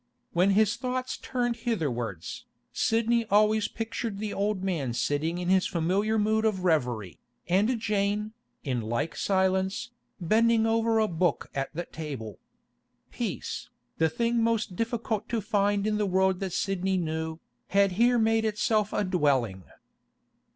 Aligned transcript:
When 0.33 0.49
his 0.57 0.77
thoughts 0.77 1.15
turned 1.15 1.57
hitherwards, 1.57 2.45
Sidney 2.73 3.25
always 3.29 3.67
pictured 3.67 4.17
the 4.17 4.33
old 4.33 4.63
man 4.63 4.93
sitting 4.93 5.37
in 5.37 5.49
his 5.49 5.67
familiar 5.67 6.17
mood 6.17 6.43
of 6.43 6.63
reverie, 6.63 7.19
and 7.47 7.79
Jane, 7.79 8.33
in 8.63 8.81
like 8.81 9.15
silence, 9.15 9.91
bending 10.19 10.65
over 10.65 10.97
a 10.97 11.07
book 11.07 11.51
at 11.53 11.69
the 11.75 11.85
table. 11.85 12.39
Peace, 13.11 13.69
the 13.99 14.09
thing 14.09 14.41
most 14.41 14.75
difficult 14.75 15.29
to 15.29 15.39
find 15.39 15.85
in 15.85 15.99
the 15.99 16.07
world 16.07 16.39
that 16.39 16.53
Sidney 16.53 16.97
knew, 16.97 17.37
had 17.67 17.91
here 17.91 18.17
made 18.17 18.43
itself 18.43 18.93
a 18.93 19.03
dwelling. 19.03 19.65